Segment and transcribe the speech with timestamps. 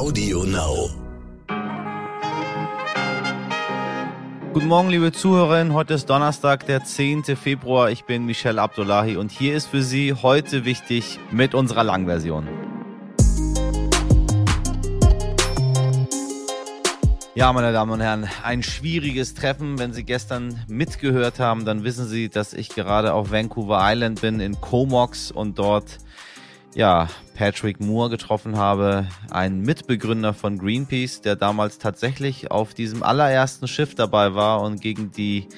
[0.00, 0.88] Audio Now.
[4.54, 5.74] Guten Morgen, liebe Zuhörerinnen.
[5.74, 7.24] Heute ist Donnerstag, der 10.
[7.36, 7.90] Februar.
[7.90, 12.48] Ich bin Michelle Abdullahi und hier ist für Sie heute wichtig mit unserer Langversion.
[17.34, 19.78] Ja, meine Damen und Herren, ein schwieriges Treffen.
[19.78, 24.40] Wenn Sie gestern mitgehört haben, dann wissen Sie, dass ich gerade auf Vancouver Island bin
[24.40, 25.98] in Comox und dort
[26.74, 33.66] ja, Patrick Moore getroffen habe, ein Mitbegründer von Greenpeace, der damals tatsächlich auf diesem allerersten
[33.66, 35.48] Schiff dabei war und gegen die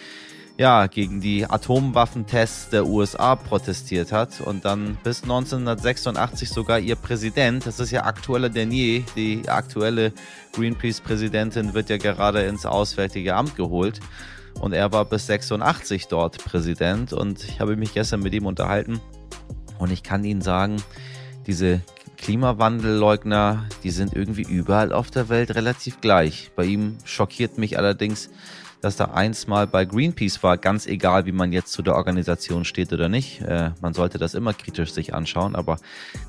[0.58, 7.66] ja, gegen die Atomwaffentests der USA protestiert hat und dann bis 1986 sogar ihr Präsident,
[7.66, 10.12] das ist ja aktueller denn je, die aktuelle
[10.52, 14.00] Greenpeace-Präsidentin wird ja gerade ins Auswärtige Amt geholt
[14.60, 19.00] und er war bis 86 dort Präsident und ich habe mich gestern mit ihm unterhalten
[19.82, 20.76] und ich kann Ihnen sagen,
[21.48, 21.80] diese
[22.16, 26.52] Klimawandelleugner, die sind irgendwie überall auf der Welt relativ gleich.
[26.54, 28.30] Bei ihm schockiert mich allerdings,
[28.80, 32.64] dass da eins mal bei Greenpeace war, ganz egal, wie man jetzt zu der Organisation
[32.64, 33.40] steht oder nicht.
[33.40, 35.78] Äh, man sollte das immer kritisch sich anschauen, aber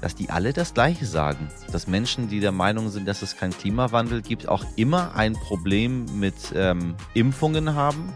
[0.02, 1.48] dass die alle das Gleiche sagen.
[1.72, 6.06] Dass Menschen, die der Meinung sind, dass es keinen Klimawandel gibt, auch immer ein Problem
[6.20, 8.12] mit ähm, Impfungen haben,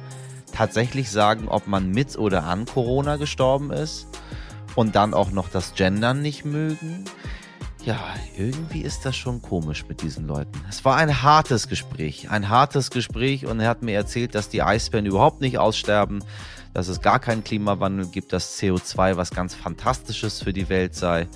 [0.52, 4.08] tatsächlich sagen, ob man mit oder an Corona gestorben ist
[4.78, 7.04] und dann auch noch das Gendern nicht mögen.
[7.84, 8.00] Ja,
[8.38, 10.52] irgendwie ist das schon komisch mit diesen Leuten.
[10.70, 14.62] Es war ein hartes Gespräch, ein hartes Gespräch und er hat mir erzählt, dass die
[14.62, 16.24] Eisbären überhaupt nicht aussterben,
[16.76, 21.28] dass es gar keinen Klimawandel gibt, dass CO2 was ganz Fantastisches für die Welt sei,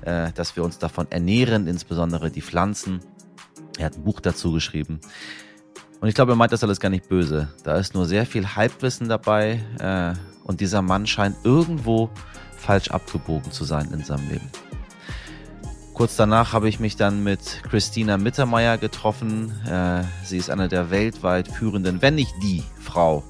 [0.00, 2.98] äh, dass wir uns davon ernähren, insbesondere die Pflanzen.
[3.78, 5.00] Er hat ein Buch dazu geschrieben.
[6.00, 7.48] Und ich glaube, er meint das alles gar nicht böse.
[7.62, 12.10] Da ist nur sehr viel Halbwissen dabei äh, und dieser Mann scheint irgendwo
[12.58, 14.50] falsch abgebogen zu sein in seinem Leben.
[15.94, 19.52] Kurz danach habe ich mich dann mit Christina Mittermeier getroffen.
[19.66, 23.24] Äh, sie ist eine der weltweit führenden, wenn nicht die Frau,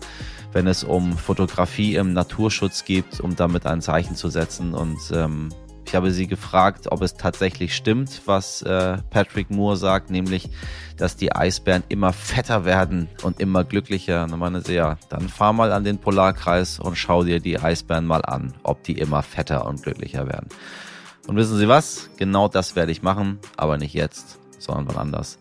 [0.53, 4.75] wenn es um Fotografie im Naturschutz geht, um damit ein Zeichen zu setzen.
[4.75, 5.49] Und ähm,
[5.89, 10.51] ich habe sie gefragt, ob es tatsächlich stimmt, was äh, Patrick Moore sagt, nämlich,
[10.99, 14.25] dass die Eisbären immer fetter werden und immer glücklicher.
[14.25, 17.59] Und dann meine sie, ja, dann fahr mal an den Polarkreis und schau dir die
[17.59, 20.51] Eisbären mal an, ob die immer fetter und glücklicher werden.
[21.27, 22.11] Und wissen Sie was?
[22.19, 25.39] Genau das werde ich machen, aber nicht jetzt, sondern wann anders.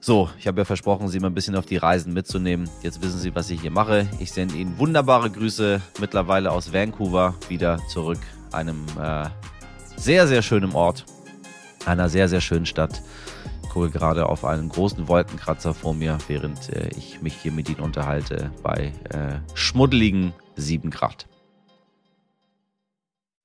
[0.00, 2.68] So, ich habe ja versprochen, Sie mal ein bisschen auf die Reisen mitzunehmen.
[2.82, 4.08] Jetzt wissen Sie, was ich hier mache.
[4.18, 8.18] Ich sende Ihnen wunderbare Grüße mittlerweile aus Vancouver wieder zurück,
[8.54, 9.28] einem äh,
[9.96, 11.04] sehr, sehr schönem Ort,
[11.86, 13.02] einer sehr, sehr schönen Stadt.
[13.62, 17.68] Ich gucke gerade auf einen großen Wolkenkratzer vor mir, während äh, ich mich hier mit
[17.68, 21.26] Ihnen unterhalte bei äh, schmuddeligen 7 Grad.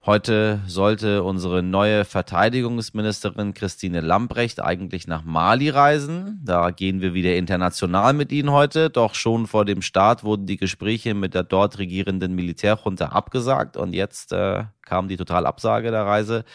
[0.08, 6.40] Heute sollte unsere neue Verteidigungsministerin Christine Lambrecht eigentlich nach Mali reisen.
[6.46, 8.90] Da gehen wir wieder international mit Ihnen heute.
[8.90, 13.92] Doch schon vor dem Start wurden die Gespräche mit der dort regierenden Militärjunta abgesagt und
[13.92, 16.46] jetzt äh, kam die Totalabsage der Reise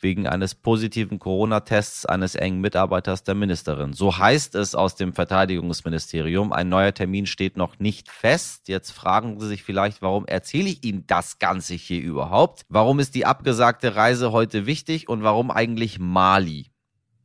[0.00, 3.92] wegen eines positiven Corona-Tests eines engen Mitarbeiters der Ministerin.
[3.92, 6.52] So heißt es aus dem Verteidigungsministerium.
[6.52, 8.68] Ein neuer Termin steht noch nicht fest.
[8.68, 12.62] Jetzt fragen Sie sich vielleicht, warum erzähle ich Ihnen das Ganze hier überhaupt?
[12.68, 16.71] Warum ist die abgesagte Reise heute wichtig und warum eigentlich Mali?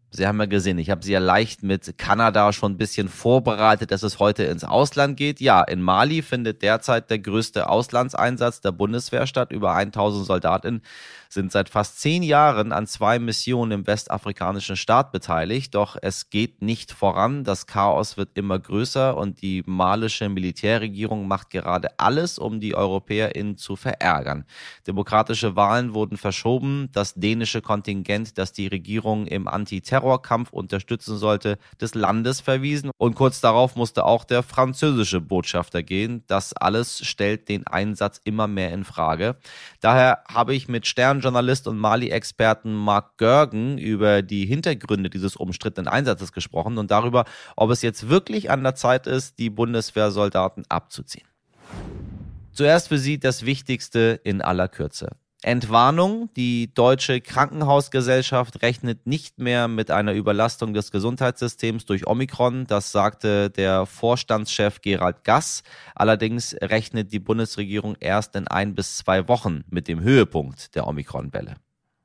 [0.10, 3.92] Sie haben ja gesehen, ich habe Sie ja leicht mit Kanada schon ein bisschen vorbereitet,
[3.92, 5.42] dass es heute ins Ausland geht.
[5.42, 9.52] Ja, in Mali findet derzeit der größte Auslandseinsatz der Bundeswehr statt.
[9.52, 10.82] Über 1000 Soldaten
[11.30, 15.76] sind seit fast zehn Jahren an zwei Missionen im westafrikanischen Staat beteiligt.
[15.76, 17.44] Doch es geht nicht voran.
[17.44, 23.58] Das Chaos wird immer größer und die malische Militärregierung macht gerade alles, um die EuropäerInnen
[23.58, 24.46] zu verärgern.
[24.88, 26.90] Demokratische Wahlen wurden verschoben.
[26.94, 29.48] Das dänische Kontingent, das die Regierung im
[30.08, 32.92] Antiterrorkampf unterstützen sollte, des Landes verwiesen.
[32.98, 36.24] Und kurz darauf musste auch der französische Botschafter gehen.
[36.28, 39.36] Das alles stellt den Einsatz immer mehr in Frage.
[39.82, 46.32] Daher habe ich mit Sternjournalist und Mali-Experten Mark Görgen über die Hintergründe dieses umstrittenen Einsatzes
[46.32, 47.26] gesprochen und darüber,
[47.56, 51.28] ob es jetzt wirklich an der Zeit ist, die Bundeswehrsoldaten abzuziehen.
[52.52, 55.10] Zuerst für Sie das Wichtigste in aller Kürze.
[55.44, 56.30] Entwarnung.
[56.36, 62.66] Die Deutsche Krankenhausgesellschaft rechnet nicht mehr mit einer Überlastung des Gesundheitssystems durch Omikron.
[62.66, 65.64] Das sagte der Vorstandschef Gerald Gass.
[65.94, 71.56] Allerdings rechnet die Bundesregierung erst in ein bis zwei Wochen mit dem Höhepunkt der Omikron-Welle.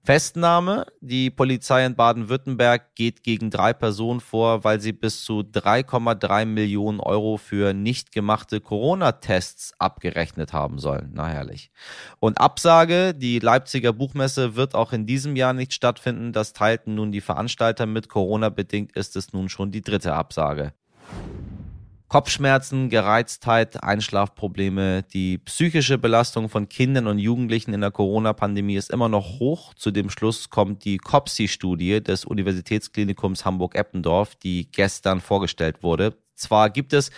[0.04, 0.86] Festnahme.
[1.00, 6.98] Die Polizei in Baden-Württemberg geht gegen drei Personen vor, weil sie bis zu 3,3 Millionen
[6.98, 11.10] Euro für nicht gemachte Corona-Tests abgerechnet haben sollen.
[11.14, 11.70] Na herrlich.
[12.18, 16.32] Und Absage, die Leipziger Buchmesse wird auch in diesem Jahr nicht stattfinden.
[16.32, 18.08] Das teilten nun die Veranstalter mit.
[18.08, 20.72] Corona-bedingt ist es nun schon die dritte Absage.
[22.12, 29.08] Kopfschmerzen, Gereiztheit, Einschlafprobleme, die psychische Belastung von Kindern und Jugendlichen in der Corona-Pandemie ist immer
[29.08, 29.72] noch hoch.
[29.72, 36.14] Zu dem Schluss kommt die COPSI-Studie des Universitätsklinikums Hamburg-Eppendorf, die gestern vorgestellt wurde.
[36.34, 37.10] Zwar gibt es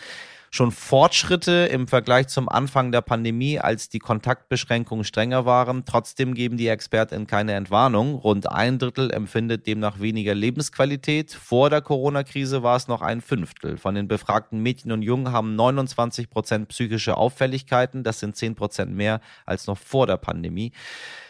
[0.54, 5.84] schon Fortschritte im Vergleich zum Anfang der Pandemie, als die Kontaktbeschränkungen strenger waren.
[5.84, 8.14] Trotzdem geben die Experten keine Entwarnung.
[8.14, 11.32] Rund ein Drittel empfindet demnach weniger Lebensqualität.
[11.32, 13.78] Vor der Corona-Krise war es noch ein Fünftel.
[13.78, 18.04] Von den befragten Mädchen und Jungen haben 29 Prozent psychische Auffälligkeiten.
[18.04, 20.70] Das sind 10 Prozent mehr als noch vor der Pandemie.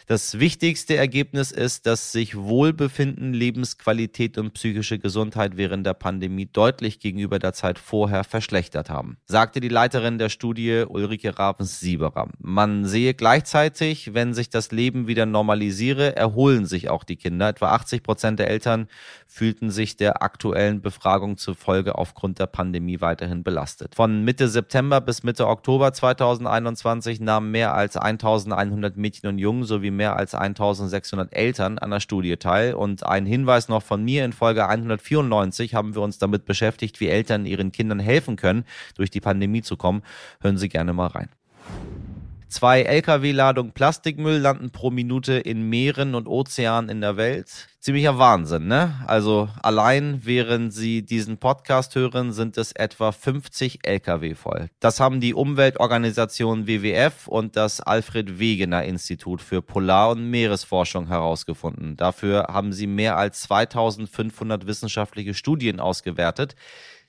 [0.07, 6.99] Das wichtigste Ergebnis ist, dass sich Wohlbefinden, Lebensqualität und psychische Gesundheit während der Pandemie deutlich
[6.99, 12.29] gegenüber der Zeit vorher verschlechtert haben, sagte die Leiterin der Studie Ulrike Ravens-Sieberer.
[12.37, 17.49] Man sehe gleichzeitig, wenn sich das Leben wieder normalisiere, erholen sich auch die Kinder.
[17.49, 18.87] Etwa 80 Prozent der Eltern
[19.25, 23.95] fühlten sich der aktuellen Befragung zufolge aufgrund der Pandemie weiterhin belastet.
[23.95, 29.94] Von Mitte September bis Mitte Oktober 2021 nahmen mehr als 1100 Mädchen und Jungen sowie
[29.95, 32.73] mehr als 1600 Eltern an der Studie teil.
[32.73, 37.07] Und ein Hinweis noch von mir, in Folge 194 haben wir uns damit beschäftigt, wie
[37.07, 38.65] Eltern ihren Kindern helfen können,
[38.95, 40.03] durch die Pandemie zu kommen.
[40.41, 41.29] Hören Sie gerne mal rein.
[42.47, 47.67] Zwei Lkw-Ladungen Plastikmüll landen pro Minute in Meeren und Ozeanen in der Welt.
[47.79, 48.95] Ziemlicher Wahnsinn, ne?
[49.05, 54.69] Also allein während Sie diesen Podcast hören, sind es etwa 50 Lkw voll.
[54.79, 61.95] Das haben die Umweltorganisation WWF und das Alfred Wegener Institut für Polar- und Meeresforschung herausgefunden.
[61.95, 66.55] Dafür haben sie mehr als 2500 wissenschaftliche Studien ausgewertet.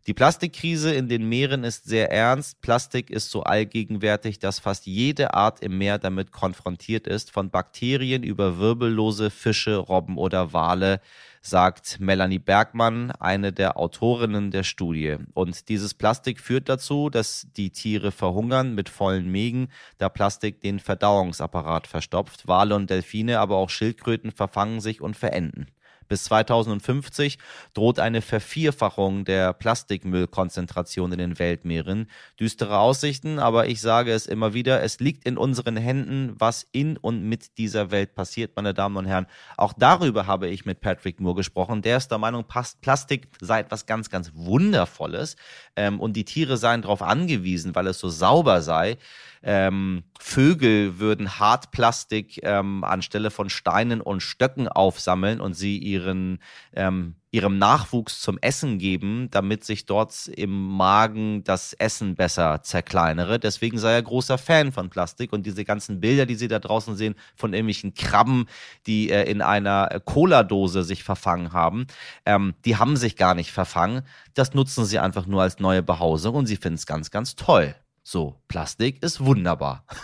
[0.06, 2.60] Die Plastikkrise in den Meeren ist sehr ernst.
[2.60, 8.22] Plastik ist so allgegenwärtig, dass fast jede Art im Meer damit konfrontiert ist, von Bakterien
[8.22, 11.00] über wirbellose Fische, Robben oder Wale,
[11.42, 15.16] sagt Melanie Bergmann, eine der Autorinnen der Studie.
[15.34, 20.78] Und dieses Plastik führt dazu, dass die Tiere verhungern mit vollen Mägen, da Plastik den
[20.78, 22.46] Verdauungsapparat verstopft.
[22.46, 25.66] Wale und Delfine, aber auch Schildkröten verfangen sich und verenden.
[26.08, 27.38] Bis 2050
[27.74, 32.10] droht eine Vervierfachung der Plastikmüllkonzentration in den Weltmeeren.
[32.38, 36.96] Düstere Aussichten, aber ich sage es immer wieder, es liegt in unseren Händen, was in
[36.96, 39.26] und mit dieser Welt passiert, meine Damen und Herren.
[39.56, 41.82] Auch darüber habe ich mit Patrick Moore gesprochen.
[41.82, 45.36] Der ist der Meinung, Plastik sei etwas ganz, ganz Wundervolles
[45.76, 48.98] ähm, und die Tiere seien darauf angewiesen, weil es so sauber sei
[49.46, 56.40] ähm, Vögel würden Hartplastik ähm, anstelle von Steinen und Stöcken aufsammeln und sie ihren
[56.75, 63.38] ähm, ihrem Nachwuchs zum Essen geben, damit sich dort im Magen das Essen besser zerkleinere.
[63.38, 66.96] Deswegen sei er großer Fan von Plastik und diese ganzen Bilder, die Sie da draußen
[66.96, 68.46] sehen, von irgendwelchen Krabben,
[68.87, 71.87] die äh, in einer Cola-Dose sich verfangen haben,
[72.25, 74.02] ähm, die haben sich gar nicht verfangen.
[74.34, 77.76] Das nutzen Sie einfach nur als neue Behausung und Sie finden es ganz, ganz toll.
[78.08, 79.84] So, Plastik ist wunderbar.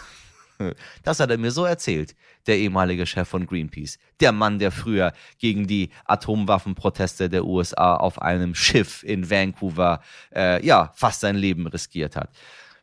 [1.02, 2.14] Das hat er mir so erzählt,
[2.46, 3.98] der ehemalige Chef von Greenpeace.
[4.20, 10.00] Der Mann, der früher gegen die Atomwaffenproteste der USA auf einem Schiff in Vancouver,
[10.32, 12.30] äh, ja, fast sein Leben riskiert hat.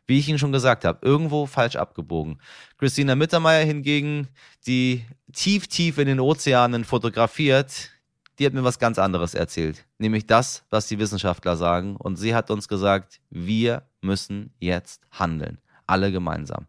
[0.06, 2.38] Wie ich Ihnen schon gesagt habe, irgendwo falsch abgebogen.
[2.76, 4.28] Christina Mittermeier hingegen,
[4.66, 7.92] die tief, tief in den Ozeanen fotografiert,
[8.40, 9.84] die hat mir was ganz anderes erzählt.
[9.98, 11.96] Nämlich das, was die Wissenschaftler sagen.
[11.96, 15.58] Und sie hat uns gesagt, wir müssen jetzt handeln.
[15.86, 16.66] Alle gemeinsam.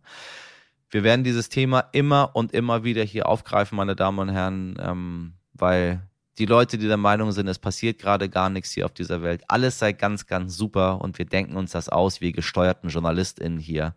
[0.89, 5.33] Wir werden dieses Thema immer und immer wieder hier aufgreifen, meine Damen und Herren, ähm,
[5.53, 6.01] weil
[6.37, 9.43] die Leute, die der Meinung sind, es passiert gerade gar nichts hier auf dieser Welt,
[9.47, 13.95] alles sei ganz, ganz super und wir denken uns das aus, wir gesteuerten JournalistInnen hier.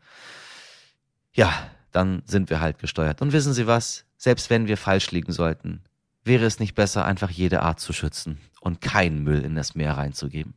[1.32, 1.52] Ja,
[1.90, 3.20] dann sind wir halt gesteuert.
[3.20, 4.04] Und wissen Sie was?
[4.16, 5.82] Selbst wenn wir falsch liegen sollten,
[6.24, 9.96] wäre es nicht besser, einfach jede Art zu schützen und keinen Müll in das Meer
[9.96, 10.54] reinzugeben?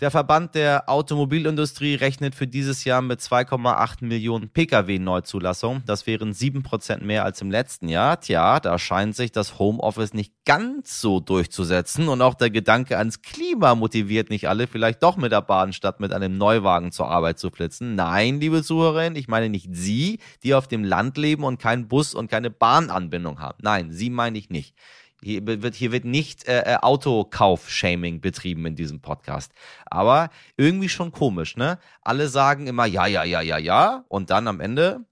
[0.00, 5.84] Der Verband der Automobilindustrie rechnet für dieses Jahr mit 2,8 Millionen Pkw-Neuzulassungen.
[5.86, 8.20] Das wären 7% mehr als im letzten Jahr.
[8.20, 13.22] Tja, da scheint sich das Homeoffice nicht ganz so durchzusetzen und auch der Gedanke ans
[13.22, 17.38] Klima motiviert nicht alle, vielleicht doch mit der Bahn statt mit einem Neuwagen zur Arbeit
[17.38, 17.94] zu flitzen.
[17.94, 22.14] Nein, liebe Zuhörerinnen, ich meine nicht Sie, die auf dem Land leben und keinen Bus
[22.14, 23.58] und keine Bahnanbindung haben.
[23.62, 24.74] Nein, Sie meine ich nicht.
[25.22, 29.52] Hier wird, hier wird nicht äh, äh, Autokauf-Shaming betrieben in diesem Podcast.
[29.86, 31.78] Aber irgendwie schon komisch, ne?
[32.02, 34.04] Alle sagen immer ja, ja, ja, ja, ja.
[34.08, 35.06] Und dann am Ende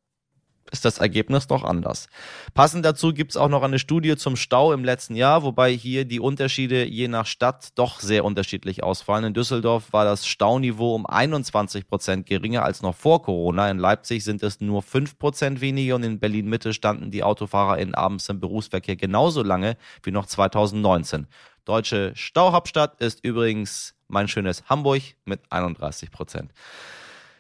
[0.75, 2.09] ist das Ergebnis doch anders.
[2.53, 6.05] Passend dazu gibt es auch noch eine Studie zum Stau im letzten Jahr, wobei hier
[6.05, 9.25] die Unterschiede je nach Stadt doch sehr unterschiedlich ausfallen.
[9.25, 13.71] In Düsseldorf war das Stauniveau um 21 Prozent geringer als noch vor Corona.
[13.71, 17.95] In Leipzig sind es nur 5 Prozent weniger und in Berlin-Mitte standen die Autofahrer in
[17.95, 21.29] abends im Berufsverkehr genauso lange wie noch 2019.
[21.65, 26.53] Deutsche Stauhauptstadt ist übrigens mein schönes Hamburg mit 31 Prozent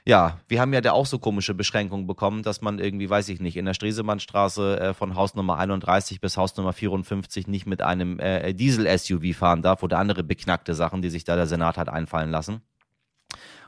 [0.06, 3.40] ja, wir haben ja da auch so komische Beschränkungen bekommen, dass man irgendwie, weiß ich
[3.40, 8.52] nicht, in der Stresemannstraße äh, von Hausnummer 31 bis Hausnummer 54 nicht mit einem äh,
[8.52, 12.60] Diesel-SUV fahren darf oder andere beknackte Sachen, die sich da der Senat hat einfallen lassen.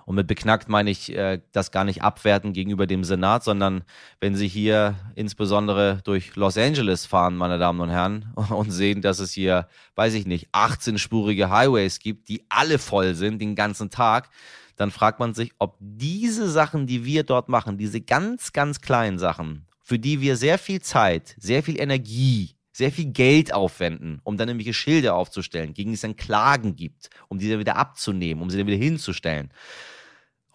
[0.07, 3.83] Und mit beknackt meine ich äh, das gar nicht abwerten gegenüber dem Senat, sondern
[4.21, 9.19] wenn Sie hier insbesondere durch Los Angeles fahren, meine Damen und Herren, und sehen, dass
[9.19, 14.31] es hier, weiß ich nicht, 18-spurige Highways gibt, die alle voll sind den ganzen Tag,
[14.77, 19.19] dann fragt man sich, ob diese Sachen, die wir dort machen, diese ganz, ganz kleinen
[19.19, 24.37] Sachen, für die wir sehr viel Zeit, sehr viel Energie, sehr viel Geld aufwenden, um
[24.37, 28.51] dann nämlich Schilder aufzustellen, gegen die es dann Klagen gibt, um diese wieder abzunehmen, um
[28.51, 29.51] sie dann wieder hinzustellen.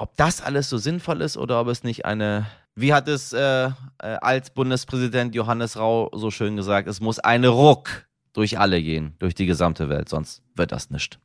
[0.01, 3.65] Ob das alles so sinnvoll ist oder ob es nicht eine, wie hat es äh,
[3.67, 9.13] äh, als Bundespräsident Johannes Rau so schön gesagt, es muss eine Ruck durch alle gehen,
[9.19, 11.19] durch die gesamte Welt, sonst wird das nicht.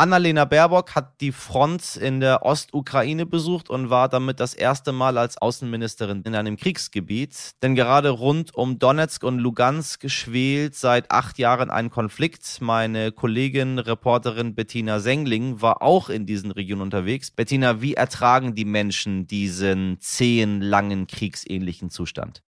[0.00, 5.18] Annalena Baerbock hat die Front in der Ostukraine besucht und war damit das erste Mal
[5.18, 7.50] als Außenministerin in einem Kriegsgebiet.
[7.62, 12.62] Denn gerade rund um Donetsk und Lugansk schwelt seit acht Jahren ein Konflikt.
[12.62, 17.30] Meine Kollegin, Reporterin Bettina Sengling war auch in diesen Regionen unterwegs.
[17.30, 22.42] Bettina, wie ertragen die Menschen diesen zehn, langen, kriegsähnlichen Zustand?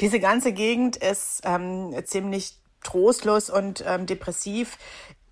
[0.00, 4.78] Diese ganze Gegend ist ähm, ziemlich trostlos und ähm, depressiv.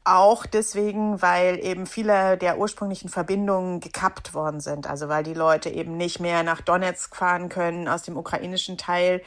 [0.08, 4.88] Auch deswegen, weil eben viele der ursprünglichen Verbindungen gekappt worden sind.
[4.88, 9.20] Also weil die Leute eben nicht mehr nach Donetsk fahren können aus dem ukrainischen Teil.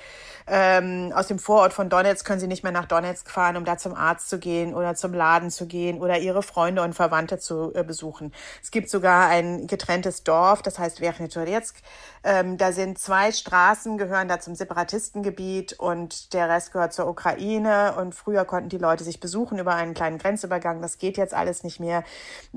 [0.48, 3.78] Ähm, aus dem Vorort von Donetsk können sie nicht mehr nach Donetsk fahren, um da
[3.78, 7.74] zum Arzt zu gehen oder zum Laden zu gehen oder ihre Freunde und Verwandte zu
[7.76, 8.34] äh, besuchen.
[8.64, 11.76] Es gibt sogar ein getrenntes Dorf, das heißt Verkhnetoretsk.
[12.24, 17.96] Ähm, da sind zwei Straßen, gehören da zum Separatistengebiet und der Rest gehört zur Ukraine.
[17.98, 21.34] Und früher konnten die Leute sich besuchen über einen kleinen Grenzübergang gegangen, das geht jetzt
[21.34, 22.04] alles nicht mehr.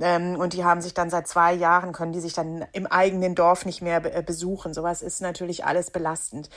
[0.00, 3.35] Ähm, und die haben sich dann seit zwei Jahren, können die sich dann im eigenen
[3.35, 4.75] Dorf nicht mehr be besuchen.
[4.75, 6.49] Sowas ist natürlich alles belastend.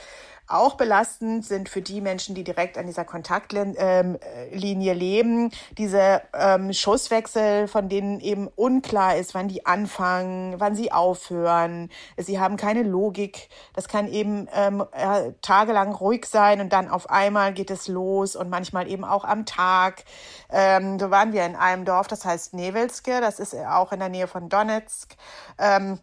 [0.48, 4.18] Auch belastend sind für die Menschen, die direkt an dieser Kontaktlinie ähm,
[4.52, 11.90] leben, diese ähm, Schusswechsel, von denen eben unklar ist, wann die anfangen, wann sie aufhören.
[12.16, 13.48] Sie haben keine Logik.
[13.74, 18.36] Das kann eben ähm, äh, tagelang ruhig sein und dann auf einmal geht es los
[18.36, 20.04] und manchmal eben auch am Tag.
[20.50, 24.10] Ähm, so waren wir in einem Dorf, das heißt Nevelske, das ist auch in der
[24.10, 25.16] Nähe von Donetsk.
[25.58, 25.98] Ähm,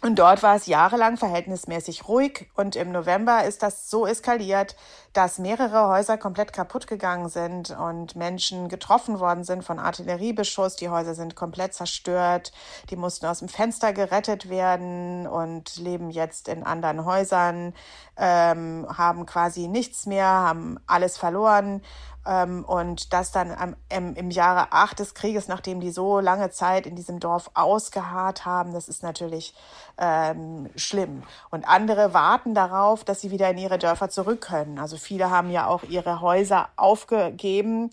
[0.00, 4.76] und dort war es jahrelang verhältnismäßig ruhig und im November ist das so eskaliert,
[5.12, 10.76] dass mehrere Häuser komplett kaputt gegangen sind und Menschen getroffen worden sind von Artilleriebeschuss.
[10.76, 12.52] Die Häuser sind komplett zerstört.
[12.90, 17.74] Die mussten aus dem Fenster gerettet werden und leben jetzt in anderen Häusern,
[18.16, 21.82] ähm, haben quasi nichts mehr, haben alles verloren.
[22.28, 26.94] Ähm, und das dann im, Jahre acht des Krieges, nachdem die so lange Zeit in
[26.94, 29.54] diesem Dorf ausgeharrt haben, das ist natürlich
[29.96, 31.22] ähm, schlimm.
[31.50, 34.78] Und andere warten darauf, dass sie wieder in ihre Dörfer zurück können.
[34.78, 37.90] Also viele haben ja auch ihre Häuser aufgegeben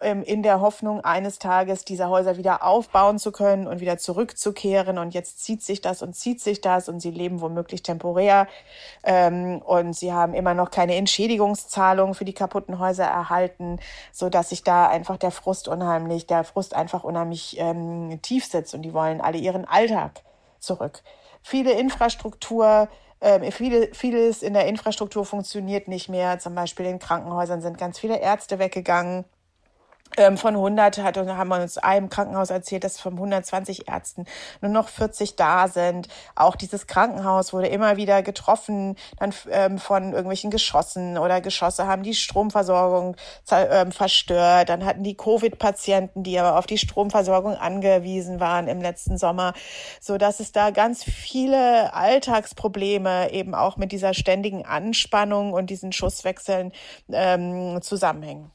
[0.00, 4.98] in der Hoffnung, eines Tages diese Häuser wieder aufbauen zu können und wieder zurückzukehren.
[4.98, 8.46] Und jetzt zieht sich das und zieht sich das und sie leben womöglich temporär.
[9.02, 13.78] Ähm, und sie haben immer noch keine Entschädigungszahlung für die kaputten Häuser erhalten,
[14.12, 18.74] so dass sich da einfach der Frust unheimlich, der Frust einfach unheimlich ähm, tief sitzt
[18.74, 20.22] und die wollen alle ihren Alltag
[20.60, 21.02] zurück.
[21.42, 22.88] Viele Infrastruktur
[23.20, 26.38] ähm, viele, vieles in der Infrastruktur funktioniert nicht mehr.
[26.38, 29.24] Zum Beispiel in Krankenhäusern sind ganz viele Ärzte weggegangen.
[30.16, 34.24] Ähm, von 100 hat, haben wir uns einem Krankenhaus erzählt, dass von 120 Ärzten
[34.60, 36.08] nur noch 40 da sind.
[36.34, 42.02] Auch dieses Krankenhaus wurde immer wieder getroffen, dann ähm, von irgendwelchen Geschossen oder Geschosse haben
[42.02, 43.16] die Stromversorgung
[43.50, 44.68] ähm, verstört.
[44.68, 49.54] Dann hatten die Covid-Patienten, die aber auf die Stromversorgung angewiesen waren im letzten Sommer,
[50.00, 55.92] so dass es da ganz viele Alltagsprobleme eben auch mit dieser ständigen Anspannung und diesen
[55.92, 56.72] Schusswechseln
[57.10, 58.50] ähm, zusammenhängen.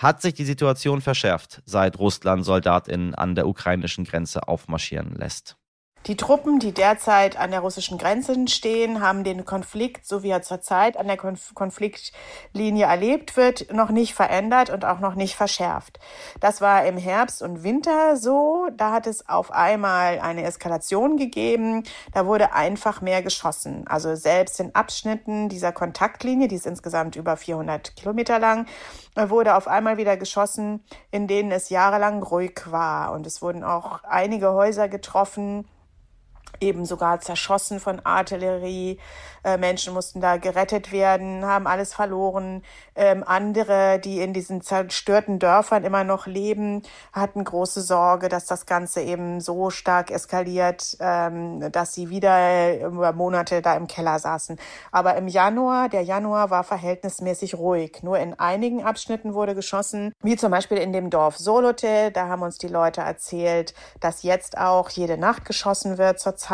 [0.00, 5.58] Hat sich die Situation verschärft, seit Russland SoldatInnen an der ukrainischen Grenze aufmarschieren lässt?
[6.06, 10.40] Die Truppen, die derzeit an der russischen Grenze stehen, haben den Konflikt, so wie er
[10.40, 16.00] zurzeit an der Konf Konfliktlinie erlebt wird, noch nicht verändert und auch noch nicht verschärft.
[16.40, 18.68] Das war im Herbst und Winter so.
[18.74, 21.84] Da hat es auf einmal eine Eskalation gegeben.
[22.14, 23.86] Da wurde einfach mehr geschossen.
[23.86, 28.64] Also selbst in Abschnitten dieser Kontaktlinie, die ist insgesamt über 400 Kilometer lang,
[29.16, 33.12] wurde auf einmal wieder geschossen, in denen es jahrelang ruhig war.
[33.12, 35.66] Und es wurden auch einige Häuser getroffen,
[36.60, 38.98] eben sogar zerschossen von Artillerie.
[39.42, 42.62] Äh, Menschen mussten da gerettet werden, haben alles verloren.
[42.94, 48.66] Ähm, andere, die in diesen zerstörten Dörfern immer noch leben, hatten große Sorge, dass das
[48.66, 54.58] Ganze eben so stark eskaliert, ähm, dass sie wieder über Monate da im Keller saßen.
[54.92, 58.02] Aber im Januar, der Januar war verhältnismäßig ruhig.
[58.02, 62.10] Nur in einigen Abschnitten wurde geschossen, wie zum Beispiel in dem Dorf Solote.
[62.10, 66.49] Da haben uns die Leute erzählt, dass jetzt auch jede Nacht geschossen wird zurzeit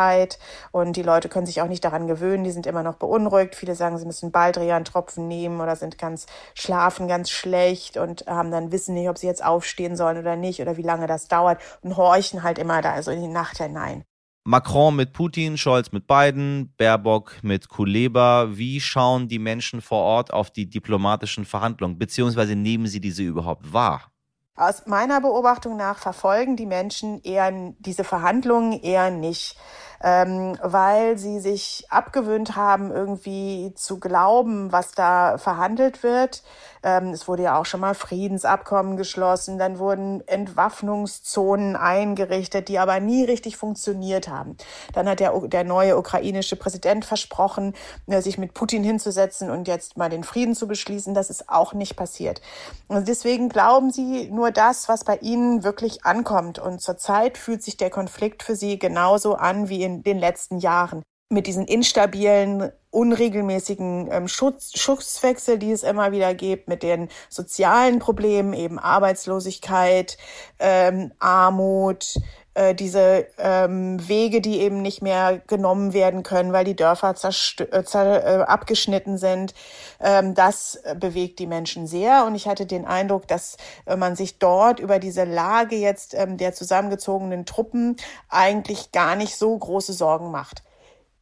[0.73, 2.45] und die Leute können sich auch nicht daran gewöhnen.
[2.45, 3.55] Die sind immer noch beunruhigt.
[3.55, 8.73] Viele sagen, sie müssen Baldrian-Tropfen nehmen oder sind ganz schlafen ganz schlecht und haben dann
[8.73, 11.97] wissen nicht, ob sie jetzt aufstehen sollen oder nicht oder wie lange das dauert und
[11.97, 14.05] horchen halt immer da also in die Nacht hinein.
[14.47, 18.57] Macron mit Putin, Scholz mit Biden, Baerbock mit Kuleba.
[18.57, 23.73] Wie schauen die Menschen vor Ort auf die diplomatischen Verhandlungen, beziehungsweise nehmen sie diese überhaupt
[23.73, 24.13] wahr?
[24.55, 29.57] Aus meiner Beobachtung nach verfolgen die Menschen eher diese Verhandlungen eher nicht
[30.03, 36.43] ähm, weil sie sich abgewöhnt haben, irgendwie zu glauben, was da verhandelt wird.
[36.87, 43.01] Ähm, es wurde ja auch schon mal Friedensabkommen geschlossen, dann wurden Entwaffnungszonen eingerichtet, die aber
[43.01, 44.57] nie richtig funktioniert haben.
[44.95, 47.75] Dann hat der, der neue ukrainische Präsident versprochen,
[48.07, 51.13] äh, sich mit Putin hinzusetzen und jetzt mal den Frieden zu beschließen.
[51.13, 52.41] Das ist auch nicht passiert.
[52.87, 56.61] Und deswegen glauben sie nur das, was bei ihnen wirklich ankommt.
[56.61, 61.03] Und zurzeit fühlt sich der Konflikt für sie genauso an wie in den letzten Jahren.
[61.29, 67.99] Mit diesen instabilen, unregelmäßigen ähm, Schutz, Schutzwechsel, die es immer wieder gibt, mit den sozialen
[67.99, 70.19] Problemen, eben Arbeitslosigkeit,
[70.61, 72.15] ähm, Armut,
[72.57, 77.15] äh, diese ähm, Wege, die eben nicht mehr genommen werden können, weil die Dörfer
[77.59, 79.53] äh, äh, abgeschnitten sind.
[80.01, 82.25] Ähm, das bewegt die Menschen sehr.
[82.25, 86.39] Und ich hatte den Eindruck, dass äh, man sich dort über diese Lage jetzt ähm,
[86.39, 87.97] der zusammengezogenen Truppen
[88.29, 90.63] eigentlich gar nicht so große Sorgen macht.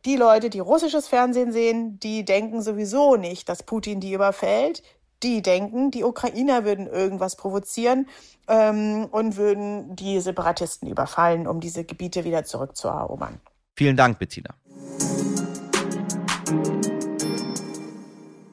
[0.04, 4.82] Die Leute, die russisches Fernsehen sehen, die denken sowieso nicht, dass Putin die überfällt
[5.24, 8.06] die denken, die Ukrainer würden irgendwas provozieren
[8.46, 13.40] ähm, und würden die Separatisten überfallen, um diese Gebiete wieder zurückzuerobern.
[13.74, 14.54] Vielen Dank, Bettina.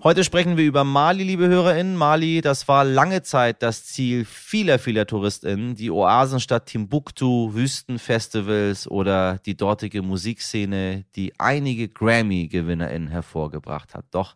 [0.04, 1.96] Heute sprechen wir über Mali, liebe HörerInnen.
[1.96, 5.76] Mali, das war lange Zeit das Ziel vieler, vieler TouristInnen.
[5.76, 14.06] Die Oasenstadt Timbuktu, Wüstenfestivals oder die dortige Musikszene, die einige Grammy-GewinnerInnen hervorgebracht hat.
[14.10, 14.36] Doch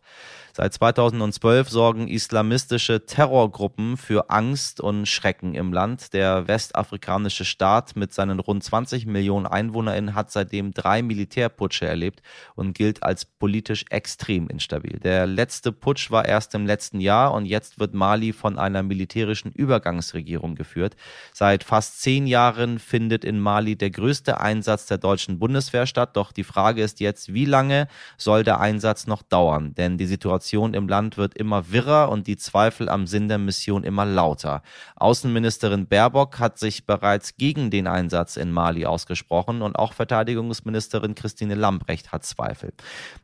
[0.56, 6.14] Seit 2012 sorgen islamistische Terrorgruppen für Angst und Schrecken im Land.
[6.14, 12.22] Der westafrikanische Staat mit seinen rund 20 Millionen EinwohnerInnen hat seitdem drei Militärputsche erlebt
[12.54, 14.98] und gilt als politisch extrem instabil.
[14.98, 19.52] Der letzte Putsch war erst im letzten Jahr und jetzt wird Mali von einer militärischen
[19.52, 20.96] Übergangsregierung geführt.
[21.34, 26.16] Seit fast zehn Jahren findet in Mali der größte Einsatz der deutschen Bundeswehr statt.
[26.16, 29.74] Doch die Frage ist jetzt, wie lange soll der Einsatz noch dauern?
[29.74, 33.38] Denn die Situation Situation im Land wird immer wirrer und die Zweifel am Sinn der
[33.38, 34.62] Mission immer lauter.
[34.94, 41.56] Außenministerin Baerbock hat sich bereits gegen den Einsatz in Mali ausgesprochen und auch Verteidigungsministerin Christine
[41.56, 42.72] Lambrecht hat Zweifel.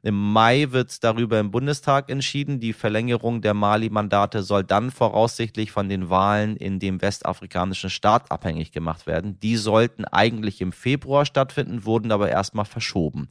[0.03, 2.59] Im Mai wird darüber im Bundestag entschieden.
[2.59, 8.73] Die Verlängerung der Mali-Mandate soll dann voraussichtlich von den Wahlen in dem westafrikanischen Staat abhängig
[8.73, 9.39] gemacht werden.
[9.41, 13.29] Die sollten eigentlich im Februar stattfinden, wurden aber erstmal verschoben.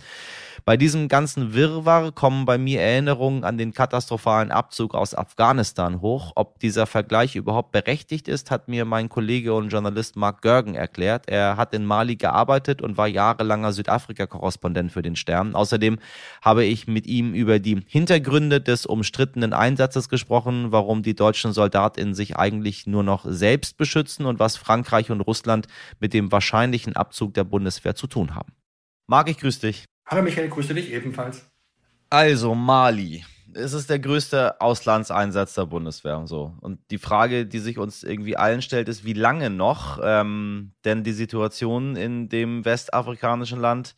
[0.64, 6.34] Bei diesem ganzen Wirrwarr kommen bei mir Erinnerungen an den katastrophalen Abzug aus Afghanistan hoch.
[6.36, 11.28] Ob dieser Vergleich überhaupt berechtigt ist, hat mir mein Kollege und Journalist Mark Görgen erklärt.
[11.28, 15.56] Er hat in Mali gearbeitet und war jahrelanger Südafrika-Korrespondent für den Stern.
[15.56, 15.98] Außerdem
[16.44, 22.14] habe ich mit ihm über die Hintergründe des umstrittenen Einsatzes gesprochen, warum die deutschen Soldatinnen
[22.14, 25.66] sich eigentlich nur noch selbst beschützen und was Frankreich und Russland
[26.00, 28.54] mit dem wahrscheinlichen Abzug der Bundeswehr zu tun haben.
[29.08, 29.86] Marc, ich grüße dich.
[30.08, 31.48] Hallo Michael, grüße dich ebenfalls.
[32.12, 33.26] Also Mali.
[33.54, 36.54] Es ist der größte Auslandseinsatz der Bundeswehr und so.
[36.62, 40.00] Und die Frage, die sich uns irgendwie allen stellt, ist, wie lange noch?
[40.04, 43.96] Ähm, denn die Situation in dem westafrikanischen Land,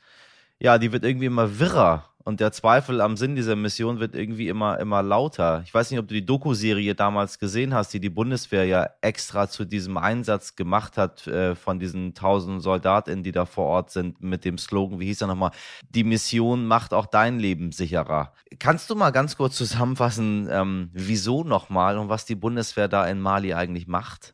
[0.59, 2.12] ja, die wird irgendwie immer wirrer.
[2.25, 5.61] Und der Zweifel am Sinn dieser Mission wird irgendwie immer, immer lauter.
[5.65, 9.49] Ich weiß nicht, ob du die Doku-Serie damals gesehen hast, die die Bundeswehr ja extra
[9.49, 14.21] zu diesem Einsatz gemacht hat äh, von diesen tausend Soldatinnen, die da vor Ort sind,
[14.21, 15.51] mit dem Slogan, wie hieß er nochmal?
[15.89, 18.33] Die Mission macht auch dein Leben sicherer.
[18.57, 23.19] Kannst du mal ganz kurz zusammenfassen, ähm, wieso nochmal und was die Bundeswehr da in
[23.19, 24.33] Mali eigentlich macht?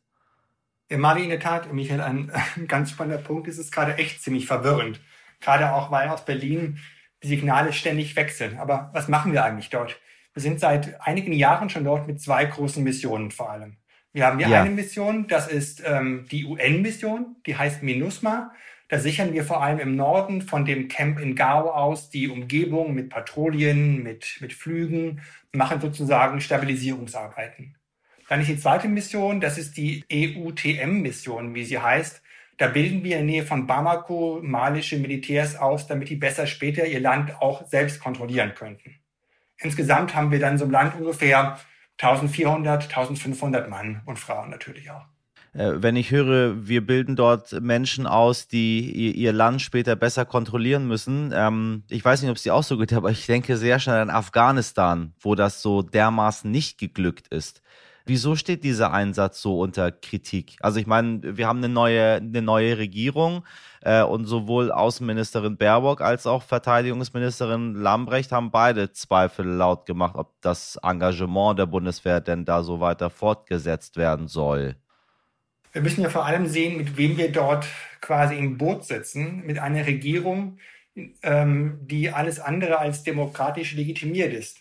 [0.89, 3.47] In Mali in der Tat, Michael, ein, ein ganz spannender Punkt.
[3.47, 5.01] Es ist gerade echt ziemlich verwirrend.
[5.39, 6.79] Gerade auch, weil aus Berlin
[7.23, 8.57] die Signale ständig wechseln.
[8.57, 9.99] Aber was machen wir eigentlich dort?
[10.33, 13.77] Wir sind seit einigen Jahren schon dort mit zwei großen Missionen vor allem.
[14.11, 14.61] Wir haben hier ja.
[14.61, 18.51] eine Mission, das ist ähm, die UN-Mission, die heißt MINUSMA.
[18.87, 22.95] Da sichern wir vor allem im Norden von dem Camp in Gao aus die Umgebung
[22.95, 27.77] mit Patrouillen, mit, mit Flügen, machen sozusagen Stabilisierungsarbeiten.
[28.29, 32.21] Dann ist die zweite Mission, das ist die EUTM-Mission, wie sie heißt.
[32.59, 36.85] Da bilden wir in der Nähe von Bamako malische Militärs aus, damit die besser später
[36.85, 38.95] ihr Land auch selbst kontrollieren könnten.
[39.57, 41.57] Insgesamt haben wir dann so im Land ungefähr
[42.01, 45.05] 1400, 1500 Mann und Frauen natürlich auch.
[45.53, 50.85] Äh, wenn ich höre, wir bilden dort Menschen aus, die ihr Land später besser kontrollieren
[50.85, 51.31] müssen.
[51.33, 54.01] Ähm, ich weiß nicht, ob es dir auch so geht, aber ich denke sehr schnell
[54.01, 57.61] an Afghanistan, wo das so dermaßen nicht geglückt ist.
[58.09, 60.55] Wieso steht dieser Einsatz so unter Kritik?
[60.61, 63.45] Also ich meine, wir haben eine neue, eine neue Regierung
[63.81, 70.33] äh, und sowohl Außenministerin Baerbock als auch Verteidigungsministerin Lambrecht haben beide Zweifel laut gemacht, ob
[70.41, 74.75] das Engagement der Bundeswehr denn da so weiter fortgesetzt werden soll.
[75.71, 77.67] Wir müssen ja vor allem sehen, mit wem wir dort
[78.01, 80.57] quasi im Boot sitzen, mit einer Regierung,
[81.21, 84.58] ähm, die alles andere als demokratisch legitimiert ist.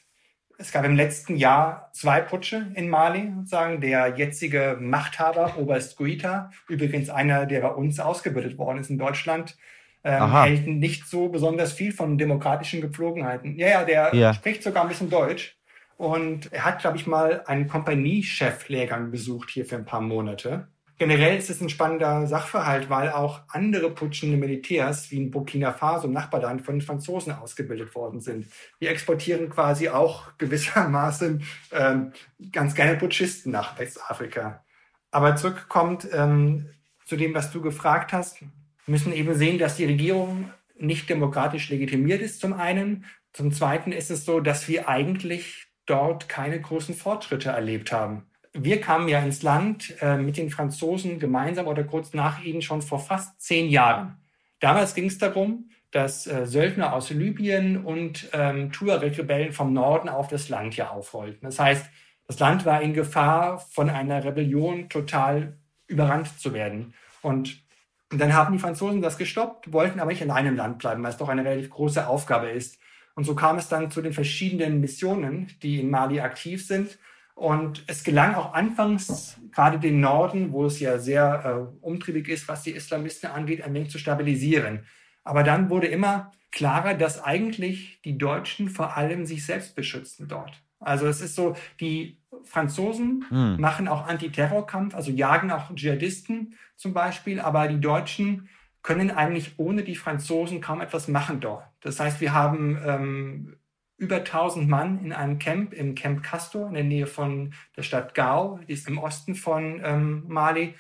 [0.60, 3.80] Es gab im letzten Jahr zwei Putsche in Mali, sozusagen.
[3.80, 9.56] Der jetzige Machthaber, Oberst Guita, übrigens einer, der bei uns ausgebildet worden ist in Deutschland,
[10.02, 13.56] ähm, hält nicht so besonders viel von demokratischen Gepflogenheiten.
[13.56, 14.34] Ja, ja, der ja.
[14.34, 15.56] spricht sogar ein bisschen Deutsch.
[15.96, 20.66] Und er hat, glaube ich, mal einen Kompaniechef-Lehrgang besucht hier für ein paar Monate.
[20.98, 26.08] Generell ist es ein spannender Sachverhalt, weil auch andere putschende Militärs wie in Burkina Faso,
[26.08, 28.46] im Nachbarland, von den Franzosen ausgebildet worden sind.
[28.80, 32.12] Wir exportieren quasi auch gewissermaßen ähm,
[32.50, 34.64] ganz gerne Putschisten nach Westafrika.
[35.12, 36.68] Aber zurückkommt ähm,
[37.04, 38.40] zu dem, was du gefragt hast,
[38.87, 43.04] müssen eben sehen, dass die Regierung nicht demokratisch legitimiert ist, zum einen.
[43.32, 48.27] Zum zweiten ist es so, dass wir eigentlich dort keine großen Fortschritte erlebt haben
[48.64, 52.82] wir kamen ja ins Land äh, mit den Franzosen gemeinsam oder kurz nach ihnen schon
[52.82, 54.16] vor fast zehn Jahren.
[54.60, 60.28] Damals ging es darum, dass äh, Söldner aus Libyen und ähm, Tuareg-Rebellen vom Norden auf
[60.28, 61.40] das Land hier aufrollten.
[61.42, 61.86] Das heißt,
[62.26, 66.92] das Land war in Gefahr, von einer Rebellion total überrannt zu werden.
[67.22, 67.62] Und
[68.10, 71.16] dann haben die Franzosen das gestoppt, wollten aber nicht allein im Land bleiben, weil es
[71.16, 72.78] doch eine relativ große Aufgabe ist.
[73.14, 76.98] Und so kam es dann zu den verschiedenen Missionen, die in Mali aktiv sind.
[77.38, 82.48] Und es gelang auch anfangs, gerade den Norden, wo es ja sehr äh, umtriebig ist,
[82.48, 84.87] was die Islamisten angeht, ein wenig zu stabilisieren.
[85.22, 90.64] Aber dann wurde immer klarer, dass eigentlich die Deutschen vor allem sich selbst beschützen dort.
[90.81, 93.61] Also es ist so, die Franzosen hm.
[93.61, 98.48] machen auch Antiterrorkampf, also jagen auch Dschihadisten zum Beispiel, aber die Deutschen
[98.83, 101.62] können eigentlich ohne die Franzosen kaum etwas machen dort.
[101.83, 103.57] Das heißt, wir haben ähm,
[103.98, 108.14] über 1000 Mann in einem Camp, im Camp Castor in der Nähe von der Stadt
[108.14, 110.74] Gao, die ist im Osten von ähm, Mali.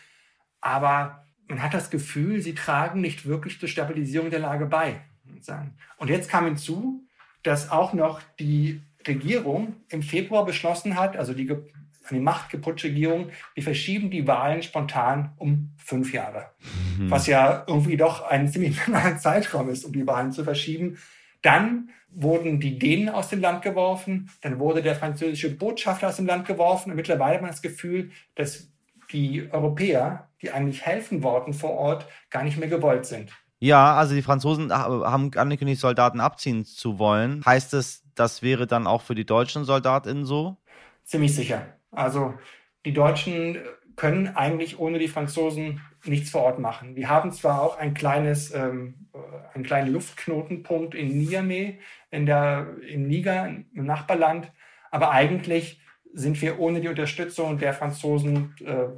[0.60, 5.00] Aber man hat das Gefühl, sie tragen nicht wirklich zur Stabilisierung der Lage bei.
[5.98, 7.04] Und jetzt kam hinzu,
[7.42, 11.50] dass auch noch die Regierung im Februar beschlossen hat, also die
[12.10, 16.50] eine machtgeputschte Regierung, wir verschieben die Wahlen spontan um fünf Jahre.
[16.98, 17.10] Mhm.
[17.10, 20.98] Was ja irgendwie doch ein ziemlich langer Zeitraum ist, um die Wahlen zu verschieben.
[21.42, 26.26] Dann wurden die Dänen aus dem Land geworfen, dann wurde der französische Botschafter aus dem
[26.26, 28.72] Land geworfen und mittlerweile hat man das Gefühl, dass
[29.12, 33.32] die Europäer, die eigentlich helfen wollten vor Ort, gar nicht mehr gewollt sind.
[33.60, 37.44] Ja, also die Franzosen haben angekündigt, Soldaten abziehen zu wollen.
[37.44, 40.58] Heißt es, das wäre dann auch für die deutschen SoldatInnen so?
[41.04, 41.66] Ziemlich sicher.
[41.90, 42.34] Also
[42.84, 43.58] die Deutschen
[43.96, 46.96] können eigentlich ohne die Franzosen nichts vor Ort machen.
[46.96, 51.78] Wir haben zwar auch ein kleines, ähm, äh, einen kleinen Luftknotenpunkt in Niamey,
[52.10, 54.52] in der, im Niger, im Nachbarland,
[54.90, 55.80] aber eigentlich
[56.12, 58.88] sind wir ohne die Unterstützung der Franzosen äh,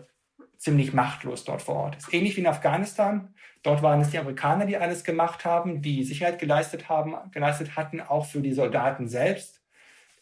[0.56, 1.96] ziemlich machtlos dort vor Ort.
[1.96, 3.34] Es ist ähnlich wie in Afghanistan.
[3.62, 8.00] Dort waren es die Amerikaner, die alles gemacht haben, die Sicherheit geleistet haben, geleistet hatten,
[8.00, 9.60] auch für die Soldaten selbst.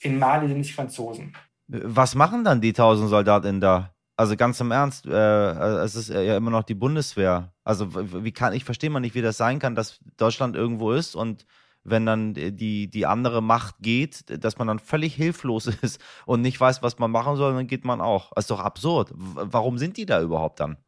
[0.01, 1.37] In Mali sind es Franzosen.
[1.66, 3.94] Was machen dann die tausend Soldaten da?
[4.18, 7.52] Also ganz im Ernst, äh, äh, es ist ja immer noch die Bundeswehr.
[7.62, 11.14] Also wie kann ich verstehe mal nicht, wie das sein kann, dass Deutschland irgendwo ist
[11.14, 11.46] und
[11.85, 16.61] wenn dann die, die andere Macht geht, dass man dann völlig hilflos ist und nicht
[16.61, 18.33] weiß, was man machen soll, dann geht man auch.
[18.35, 19.12] Das ist doch absurd.
[19.14, 20.78] Warum sind die da überhaupt dann?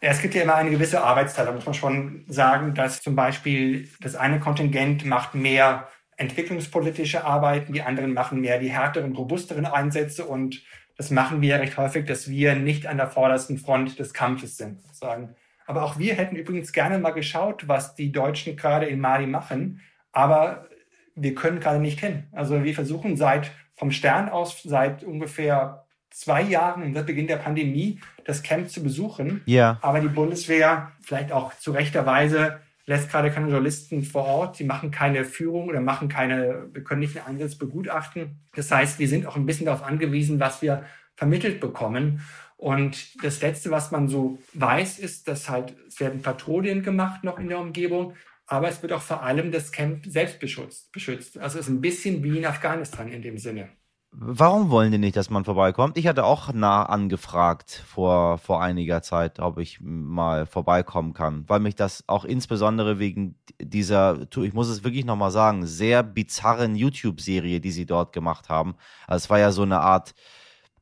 [0.00, 4.16] Es gibt ja immer eine gewisse Arbeitsteilung, muss man schon sagen, dass zum Beispiel das
[4.16, 10.62] eine Kontingent macht mehr entwicklungspolitische Arbeiten, die anderen machen mehr die härteren, robusteren Einsätze und
[11.00, 14.82] das machen wir recht häufig, dass wir nicht an der vordersten Front des Kampfes sind,
[14.82, 15.34] sozusagen.
[15.66, 19.80] Aber auch wir hätten übrigens gerne mal geschaut, was die Deutschen gerade in Mali machen,
[20.12, 20.68] aber
[21.14, 22.24] wir können gerade nicht hin.
[22.32, 27.98] Also wir versuchen seit vom Stern aus seit ungefähr zwei Jahren, seit Beginn der Pandemie,
[28.26, 29.40] das Camp zu besuchen.
[29.46, 29.78] Ja.
[29.80, 34.56] Aber die Bundeswehr, vielleicht auch zu rechter Weise, lässt gerade keine Journalisten vor Ort.
[34.56, 38.40] Sie machen keine Führung oder machen keine, wir können nicht den Einsatz begutachten.
[38.56, 42.20] Das heißt, wir sind auch ein bisschen darauf angewiesen, was wir vermittelt bekommen.
[42.56, 47.38] Und das Letzte, was man so weiß, ist, dass halt, es werden Patrouillen gemacht noch
[47.38, 48.14] in der Umgebung,
[48.46, 50.90] aber es wird auch vor allem das Camp selbst beschützt.
[50.90, 51.38] beschützt.
[51.38, 53.68] Also es ist ein bisschen wie in Afghanistan in dem Sinne.
[54.12, 55.96] Warum wollen die nicht, dass man vorbeikommt?
[55.96, 61.60] Ich hatte auch nah angefragt vor, vor einiger Zeit, ob ich mal vorbeikommen kann, weil
[61.60, 67.60] mich das auch insbesondere wegen dieser, ich muss es wirklich nochmal sagen, sehr bizarren YouTube-Serie,
[67.60, 68.74] die sie dort gemacht haben.
[69.06, 70.14] Also es war ja so eine Art,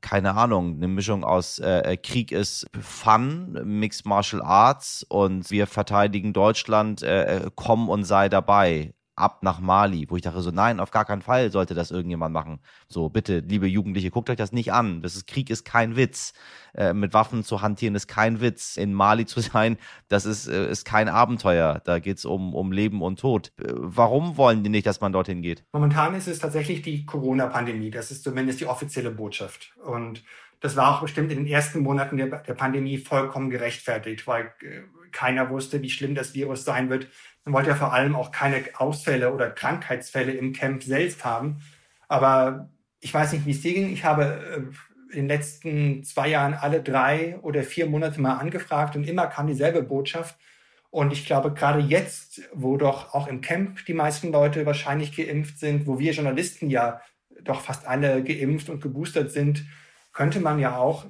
[0.01, 5.67] keine Ahnung, eine Mischung aus äh, äh Krieg ist Fun, Mixed Martial Arts und wir
[5.67, 10.51] verteidigen Deutschland, äh, äh komm und sei dabei ab nach Mali, wo ich dachte so,
[10.51, 12.61] nein, auf gar keinen Fall sollte das irgendjemand machen.
[12.89, 15.03] So, bitte, liebe Jugendliche, guckt euch das nicht an.
[15.03, 16.33] Das ist Krieg ist kein Witz.
[16.75, 18.77] Äh, mit Waffen zu hantieren ist kein Witz.
[18.77, 19.79] In Mali zu sein,
[20.09, 21.81] das ist, äh, ist kein Abenteuer.
[21.85, 23.53] Da geht's um, um Leben und Tod.
[23.59, 25.65] Äh, warum wollen die nicht, dass man dorthin geht?
[25.73, 27.91] Momentan ist es tatsächlich die Corona-Pandemie.
[27.91, 29.73] Das ist zumindest die offizielle Botschaft.
[29.85, 30.23] Und
[30.61, 34.83] das war auch bestimmt in den ersten Monaten der, der Pandemie vollkommen gerechtfertigt, weil äh,
[35.13, 37.09] keiner wusste, wie schlimm das Virus sein wird
[37.49, 41.63] man wollte ja vor allem auch keine Ausfälle oder Krankheitsfälle im Camp selbst haben.
[42.07, 42.69] Aber
[43.01, 43.91] ich weiß nicht, wie es dir ging.
[43.91, 44.71] Ich habe
[45.13, 49.29] äh, in den letzten zwei Jahren alle drei oder vier Monate mal angefragt und immer
[49.29, 50.37] kam dieselbe Botschaft.
[50.91, 55.59] Und ich glaube, gerade jetzt, wo doch auch im Camp die meisten Leute wahrscheinlich geimpft
[55.59, 57.01] sind, wo wir Journalisten ja
[57.43, 59.65] doch fast alle geimpft und geboostert sind,
[60.13, 61.07] könnte man ja auch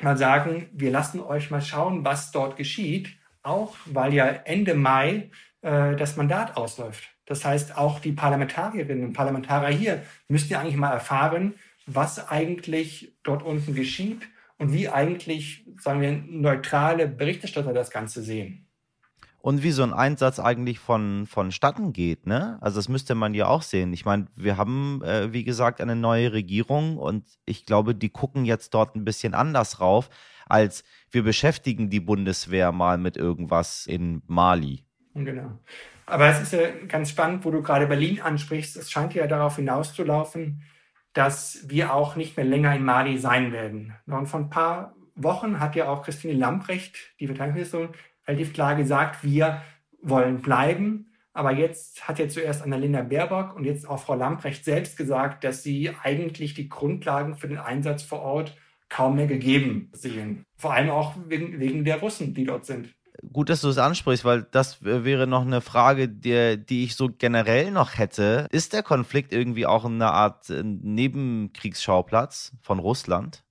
[0.00, 3.16] mal sagen, wir lassen euch mal schauen, was dort geschieht.
[3.44, 5.30] Auch weil ja Ende Mai
[5.62, 7.04] äh, das Mandat ausläuft.
[7.24, 11.54] Das heißt, auch die Parlamentarierinnen und Parlamentarier hier müssten ja eigentlich mal erfahren,
[11.86, 18.68] was eigentlich dort unten geschieht und wie eigentlich, sagen wir, neutrale Berichterstatter das Ganze sehen.
[19.40, 22.58] Und wie so ein Einsatz eigentlich von, vonstatten geht, ne?
[22.60, 23.92] Also das müsste man ja auch sehen.
[23.92, 28.44] Ich meine, wir haben, äh, wie gesagt, eine neue Regierung und ich glaube, die gucken
[28.44, 30.10] jetzt dort ein bisschen anders rauf,
[30.46, 34.84] als wir beschäftigen die Bundeswehr mal mit irgendwas in Mali.
[35.14, 35.58] Genau.
[36.06, 38.76] Aber es ist ja ganz spannend, wo du gerade Berlin ansprichst.
[38.76, 40.62] Es scheint ja darauf hinauszulaufen,
[41.12, 43.94] dass wir auch nicht mehr länger in Mali sein werden.
[44.06, 47.90] Und vor ein paar Wochen hat ja auch Christine Lamprecht, die Verteidigungsministerin,
[48.26, 49.62] relativ klar gesagt, wir
[50.00, 51.12] wollen bleiben.
[51.34, 55.62] Aber jetzt hat ja zuerst Annalena Baerbock und jetzt auch Frau Lamprecht selbst gesagt, dass
[55.62, 58.56] sie eigentlich die Grundlagen für den Einsatz vor Ort
[58.88, 60.44] kaum mehr gegeben sehen.
[60.56, 62.94] Vor allem auch wegen, wegen der Russen, die dort sind
[63.32, 67.10] gut, dass du es ansprichst, weil das wäre noch eine Frage, die, die ich so
[67.10, 68.46] generell noch hätte.
[68.50, 73.44] Ist der Konflikt irgendwie auch eine Art äh, Nebenkriegsschauplatz von Russland?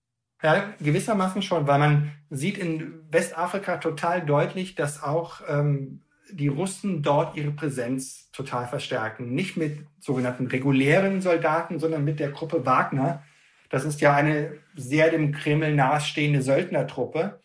[0.43, 7.03] Ja, gewissermaßen schon, weil man sieht in Westafrika total deutlich, dass auch ähm, die Russen
[7.03, 9.33] dort ihre Präsenz total verstärken.
[9.33, 13.21] Nicht mit sogenannten regulären Soldaten, sondern mit der Gruppe Wagner.
[13.69, 17.40] Das ist ja eine sehr dem Kreml nahestehende Söldnertruppe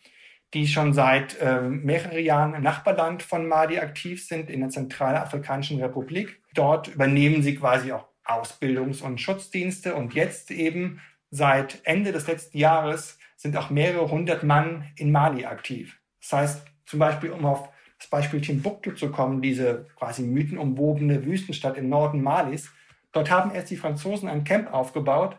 [0.56, 5.82] die schon seit äh, mehreren Jahren im Nachbarland von Mali aktiv sind, in der Zentralafrikanischen
[5.82, 6.40] Republik.
[6.54, 12.56] Dort übernehmen sie quasi auch Ausbildungs- und Schutzdienste und jetzt eben seit Ende des letzten
[12.56, 16.00] Jahres sind auch mehrere hundert Mann in Mali aktiv.
[16.22, 21.76] Das heißt, zum Beispiel, um auf das Beispiel Timbuktu zu kommen, diese quasi mythenumwobene Wüstenstadt
[21.76, 22.72] im Norden Malis,
[23.12, 25.36] dort haben erst die Franzosen ein Camp aufgebaut,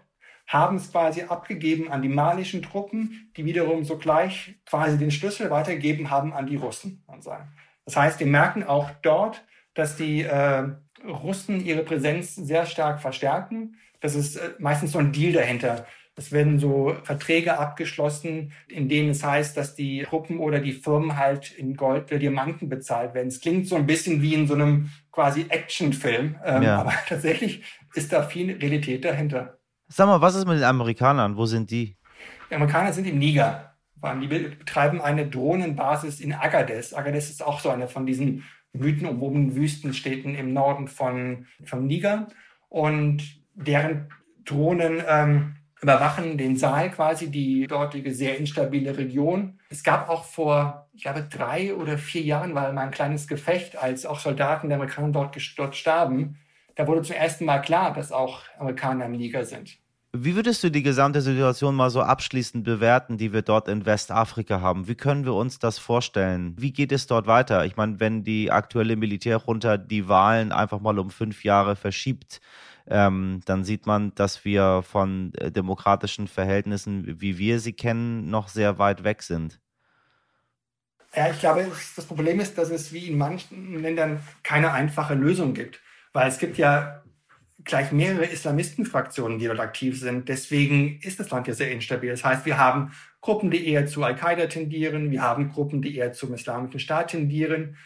[0.48, 6.10] haben es quasi abgegeben an die malischen Truppen, die wiederum sogleich quasi den Schlüssel weitergegeben
[6.10, 7.04] haben an die Russen.
[7.86, 10.70] Das heißt, wir merken auch dort, dass die äh,
[11.06, 13.76] Russen ihre Präsenz sehr stark verstärken.
[14.00, 15.86] Das ist äh, meistens so ein Deal dahinter.
[16.16, 21.16] Es werden so Verträge abgeschlossen, in denen es heißt, dass die Truppen oder die Firmen
[21.16, 23.28] halt in Gold oder Diamanten bezahlt werden.
[23.28, 26.80] Es klingt so ein bisschen wie in so einem quasi Actionfilm, ähm, ja.
[26.80, 29.57] aber tatsächlich ist da viel Realität dahinter.
[29.88, 31.38] Sag mal, was ist mit den Amerikanern?
[31.38, 31.95] Wo sind die?
[32.50, 33.73] Die Amerikaner sind im Niger.
[34.21, 36.93] Die betreiben eine Drohnenbasis in Agadez.
[36.93, 42.28] Agadez ist auch so eine von diesen mythenumwobenen Wüstenstädten im Norden von, vom Niger.
[42.69, 43.23] Und
[43.56, 44.10] deren
[44.45, 49.60] Drohnen ähm, überwachen den Saal quasi, die dortige sehr instabile Region.
[49.69, 53.78] Es gab auch vor, ich glaube, drei oder vier Jahren war mal ein kleines Gefecht,
[53.78, 56.38] als auch Soldaten der Amerikaner dort, dort starben.
[56.78, 59.78] Da wurde zum ersten Mal klar, dass auch Amerikaner im Niger sind.
[60.13, 64.62] Wie würdest du die gesamte Situation mal so abschließend bewerten, die wir dort in Westafrika
[64.62, 64.88] haben?
[64.88, 66.56] Wie können wir uns das vorstellen?
[66.58, 67.66] Wie geht es dort weiter?
[67.66, 72.42] Ich meine, wenn die aktuelle Militärjunta die Wahlen einfach mal um fünf Jahre verschiebt,
[72.88, 78.48] ähm, dann sieht man, dass wir von äh, demokratischen Verhältnissen, wie wir sie kennen, noch
[78.48, 79.60] sehr weit weg sind.
[81.16, 85.54] Ja, ich glaube, das Problem ist, dass es wie in manchen Ländern keine einfache Lösung
[85.54, 85.80] gibt.
[86.17, 87.03] Weil es gibt ja
[87.63, 90.27] gleich mehrere Islamistenfraktionen, die dort aktiv sind.
[90.27, 92.10] Deswegen ist das Land ja sehr instabil.
[92.10, 95.12] Das heißt, wir haben Gruppen, die eher zu Al-Qaida tendieren.
[95.12, 97.77] Wir haben Gruppen, die eher zum Islamischen Staat tendieren.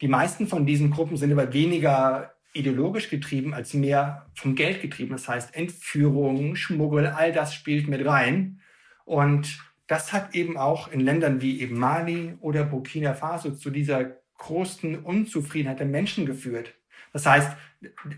[0.00, 5.10] Die meisten von diesen Gruppen sind aber weniger ideologisch getrieben als mehr vom Geld getrieben.
[5.10, 8.60] Das heißt, Entführung, Schmuggel, all das spielt mit rein.
[9.04, 14.12] Und das hat eben auch in Ländern wie eben Mali oder Burkina Faso zu dieser
[14.38, 16.74] großen Unzufriedenheit der Menschen geführt.
[17.12, 17.50] Das heißt,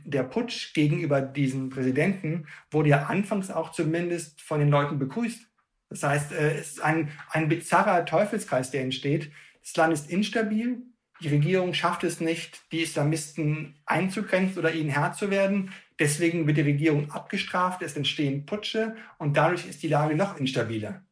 [0.04, 5.46] der Putsch gegenüber diesem Präsidenten wurde ja anfangs auch zumindest von den Leuten begrüßt.
[5.88, 9.30] Das heißt, äh, es ist ein, ein bizarrer Teufelskreis, der entsteht.
[9.62, 10.82] Das Land ist instabil,
[11.22, 15.70] die Regierung schafft es nicht, die Islamisten einzugrenzen oder ihnen Herr zu werden.
[16.00, 21.02] Deswegen wird die Regierung abgestraft, es entstehen Putsche und dadurch ist die Lage noch instabiler.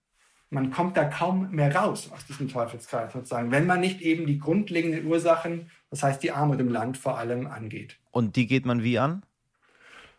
[0.49, 4.41] Man kommt da kaum mehr raus aus diesem Teufelskreis sozusagen, wenn man nicht eben die
[4.41, 7.99] grundlegenden Ursachen, das heißt die Armut im Land vor allem angeht.
[8.11, 9.23] Und die geht man wie an?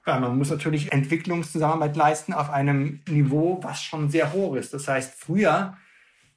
[0.05, 4.73] Ja, man muss natürlich Entwicklungszusammenarbeit leisten auf einem Niveau, was schon sehr hoch ist.
[4.73, 5.77] Das heißt, früher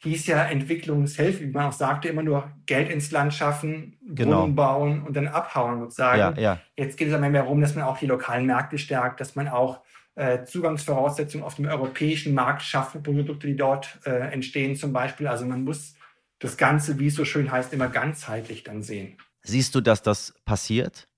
[0.00, 4.36] hieß ja Entwicklungshilfe, wie man auch sagte, immer nur Geld ins Land schaffen, genau.
[4.36, 6.36] Wohnungen bauen und dann abhauen sozusagen.
[6.36, 6.60] Ja, ja.
[6.76, 9.48] Jetzt geht es aber mehr darum, dass man auch die lokalen Märkte stärkt, dass man
[9.48, 9.80] auch
[10.14, 15.26] äh, Zugangsvoraussetzungen auf dem europäischen Markt schafft für Produkte, die dort äh, entstehen zum Beispiel.
[15.26, 15.96] Also man muss
[16.44, 19.16] das Ganze, wie es so schön heißt, immer ganzheitlich dann sehen.
[19.42, 21.08] Siehst du, dass das passiert?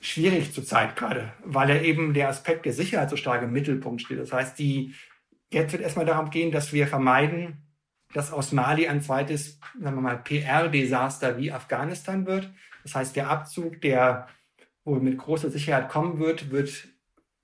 [0.00, 4.18] Schwierig zurzeit gerade, weil ja eben der Aspekt der Sicherheit so stark im Mittelpunkt steht.
[4.18, 4.94] Das heißt, die
[5.54, 7.58] Jetzt wird erstmal darum gehen, dass wir vermeiden,
[8.12, 12.50] dass aus Mali ein zweites, sagen wir mal, PR-Desaster wie Afghanistan wird.
[12.82, 14.26] Das heißt, der Abzug, der
[14.84, 16.88] wohl mit großer Sicherheit kommen wird, wird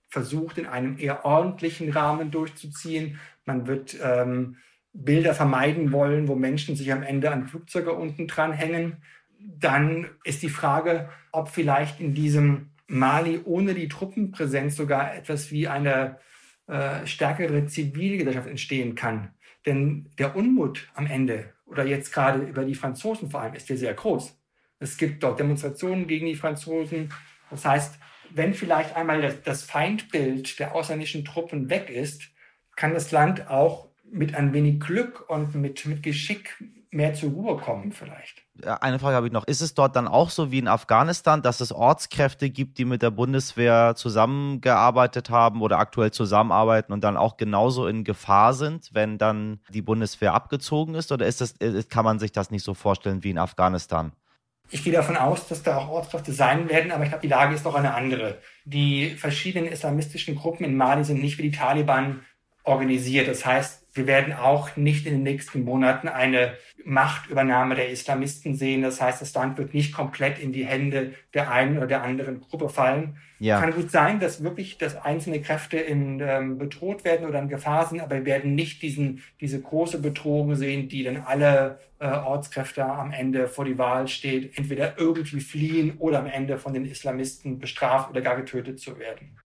[0.08, 3.20] versucht, in einem eher ordentlichen Rahmen durchzuziehen.
[3.44, 4.56] Man wird ähm,
[4.92, 9.02] Bilder vermeiden wollen, wo Menschen sich am Ende an Flugzeuge unten dran hängen.
[9.38, 15.68] Dann ist die Frage, ob vielleicht in diesem Mali ohne die Truppenpräsenz sogar etwas wie
[15.68, 16.18] eine
[16.66, 19.34] äh, stärkere Zivilgesellschaft entstehen kann.
[19.64, 23.76] Denn der Unmut am Ende oder jetzt gerade über die Franzosen vor allem ist ja
[23.76, 24.36] sehr groß.
[24.80, 27.12] Es gibt dort Demonstrationen gegen die Franzosen.
[27.50, 27.98] Das heißt,
[28.30, 32.22] wenn vielleicht einmal das Feindbild der ausländischen Truppen weg ist,
[32.76, 36.56] kann das Land auch mit ein wenig Glück und mit, mit Geschick
[36.90, 38.42] mehr zur Ruhe kommen vielleicht.
[38.80, 39.46] Eine Frage habe ich noch.
[39.46, 43.02] Ist es dort dann auch so wie in Afghanistan, dass es Ortskräfte gibt, die mit
[43.02, 49.18] der Bundeswehr zusammengearbeitet haben oder aktuell zusammenarbeiten und dann auch genauso in Gefahr sind, wenn
[49.18, 51.12] dann die Bundeswehr abgezogen ist?
[51.12, 51.54] Oder ist das,
[51.88, 54.12] kann man sich das nicht so vorstellen wie in Afghanistan?
[54.72, 57.54] Ich gehe davon aus, dass da auch Ortskräfte sein werden, aber ich glaube, die Lage
[57.54, 58.38] ist doch eine andere.
[58.64, 62.20] Die verschiedenen islamistischen Gruppen in Mali sind nicht wie die Taliban
[62.62, 63.26] organisiert.
[63.26, 68.82] Das heißt, wir werden auch nicht in den nächsten Monaten eine Machtübernahme der Islamisten sehen.
[68.82, 72.40] Das heißt, das Land wird nicht komplett in die Hände der einen oder der anderen
[72.40, 73.16] Gruppe fallen.
[73.38, 73.60] Ja.
[73.60, 77.86] Kann gut sein, dass wirklich dass einzelne Kräfte in, ähm, bedroht werden oder in Gefahr
[77.86, 82.84] sind, aber wir werden nicht diesen, diese große Bedrohung sehen, die dann alle äh, Ortskräfte
[82.84, 87.58] am Ende vor die Wahl steht, entweder irgendwie fliehen oder am Ende von den Islamisten
[87.58, 89.39] bestraft oder gar getötet zu werden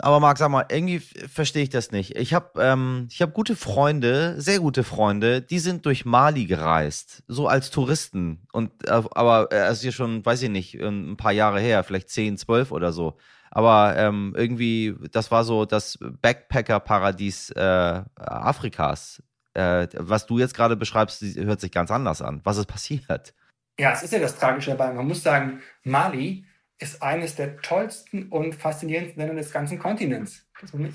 [0.00, 2.16] aber Marc, sag mal, irgendwie verstehe ich das nicht.
[2.16, 7.48] Ich habe ähm, hab gute Freunde, sehr gute Freunde, die sind durch Mali gereist, so
[7.48, 8.46] als Touristen.
[8.52, 11.84] Und äh, aber äh, es ist ja schon, weiß ich nicht, ein paar Jahre her,
[11.84, 13.16] vielleicht zehn, zwölf oder so.
[13.50, 19.22] Aber ähm, irgendwie, das war so das Backpacker-Paradies äh, Afrikas.
[19.54, 22.40] Äh, was du jetzt gerade beschreibst, hört sich ganz anders an.
[22.44, 23.34] Was ist passiert?
[23.78, 24.92] Ja, es ist ja das Tragische dabei.
[24.92, 26.44] Man muss sagen, Mali
[26.78, 30.46] ist eines der tollsten und faszinierendsten Länder des ganzen Kontinents.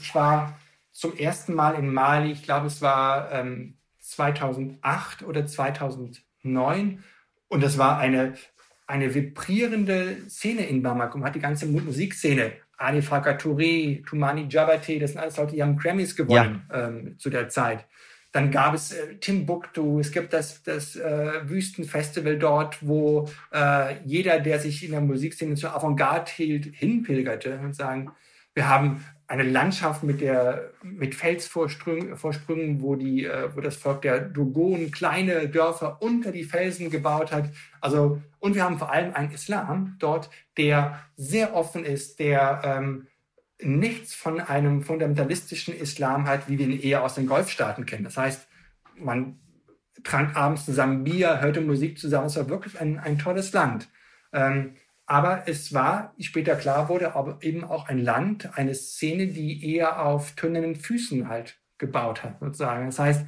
[0.01, 0.57] Ich war
[0.91, 7.03] zum ersten Mal in Mali, ich glaube, es war ähm, 2008 oder 2009.
[7.47, 8.33] Und das war eine,
[8.87, 11.17] eine vibrierende Szene in Bamako.
[11.17, 12.53] Man hat die ganze Musikszene.
[12.77, 16.87] Ali Fakatouri, Toumani Jabate, das sind alles Leute, die haben Grammys gewonnen ja.
[16.87, 17.85] ähm, zu der Zeit.
[18.33, 24.39] Dann gab es äh, Timbuktu, es gibt das, das äh, Wüstenfestival dort, wo äh, jeder,
[24.39, 28.11] der sich in der Musikszene zur Avantgarde hielt, hinpilgerte und sagen,
[28.55, 34.19] wir haben eine Landschaft mit, der, mit Felsvorsprüngen, wo, die, äh, wo das Volk der
[34.19, 37.51] Dogon kleine Dörfer unter die Felsen gebaut hat.
[37.81, 43.07] Also, und wir haben vor allem einen Islam dort, der sehr offen ist, der ähm,
[43.61, 48.03] nichts von einem fundamentalistischen Islam hat, wie wir ihn eher aus den Golfstaaten kennen.
[48.03, 48.47] Das heißt,
[48.97, 49.39] man
[50.03, 52.27] trank abends zusammen Bier, hörte Musik zusammen.
[52.27, 53.89] Es war wirklich ein, ein tolles Land.
[54.33, 54.75] Ähm,
[55.05, 59.75] aber es war, wie später klar wurde, aber eben auch ein Land, eine Szene, die
[59.75, 62.85] eher auf tönernen Füßen halt gebaut hat, sozusagen.
[62.85, 63.25] Das heißt,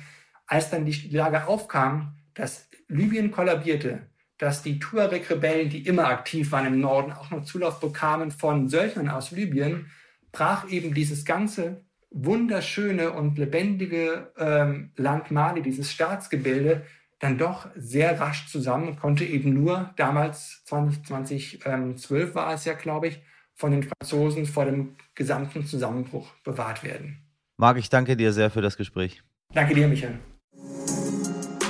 [0.48, 4.08] als dann die Lage aufkam, dass Libyen kollabierte,
[4.38, 9.10] dass die Tuareg-Rebellen, die immer aktiv waren im Norden, auch noch Zulauf bekamen von Söldnern
[9.10, 9.92] aus Libyen,
[10.36, 16.86] brach eben dieses ganze wunderschöne und lebendige ähm, Land Mali, dieses Staatsgebilde,
[17.20, 22.74] dann doch sehr rasch zusammen und konnte eben nur damals 2012 2012 war es ja,
[22.74, 23.22] glaube ich,
[23.54, 27.22] von den Franzosen vor dem gesamten Zusammenbruch bewahrt werden.
[27.58, 29.24] Marc, ich danke dir sehr für das Gespräch.
[29.54, 30.20] Danke dir, Michael.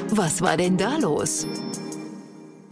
[0.09, 1.45] Was war denn da los?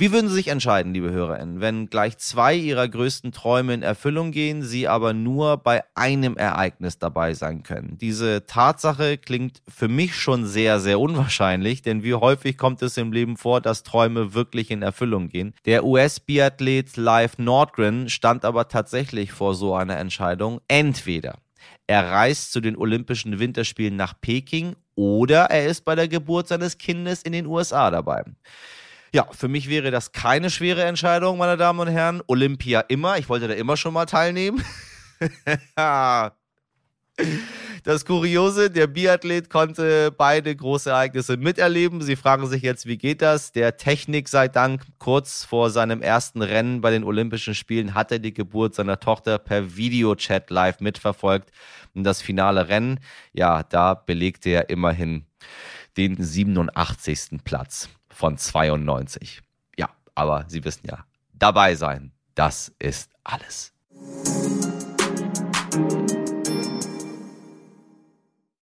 [0.03, 4.31] Wie würden Sie sich entscheiden, liebe HörerInnen, wenn gleich zwei Ihrer größten Träume in Erfüllung
[4.31, 7.97] gehen, Sie aber nur bei einem Ereignis dabei sein können?
[7.99, 13.13] Diese Tatsache klingt für mich schon sehr, sehr unwahrscheinlich, denn wie häufig kommt es im
[13.13, 15.53] Leben vor, dass Träume wirklich in Erfüllung gehen?
[15.63, 20.59] Der US-Biathlet Live Nordgren stand aber tatsächlich vor so einer Entscheidung.
[20.67, 21.37] Entweder
[21.87, 26.77] er reist zu den Olympischen Winterspielen nach Peking oder er ist bei der Geburt seines
[26.77, 28.25] Kindes in den USA dabei.
[29.13, 32.23] Ja, für mich wäre das keine schwere Entscheidung, meine Damen und Herren.
[32.25, 33.19] Olympia immer.
[33.19, 34.63] Ich wollte da immer schon mal teilnehmen.
[37.83, 42.01] Das Kuriose, der Biathlet konnte beide große Ereignisse miterleben.
[42.01, 43.51] Sie fragen sich jetzt, wie geht das?
[43.51, 48.19] Der Technik sei Dank, kurz vor seinem ersten Rennen bei den Olympischen Spielen hat er
[48.19, 51.51] die Geburt seiner Tochter per Videochat live mitverfolgt.
[51.93, 52.99] Und das finale Rennen,
[53.33, 55.25] ja, da belegte er immerhin
[55.97, 57.43] den 87.
[57.43, 59.41] Platz von 92.
[59.77, 63.73] Ja, aber Sie wissen ja, dabei sein, das ist alles.